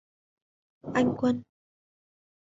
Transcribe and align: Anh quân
Anh 1.01 1.11
quân 1.19 1.43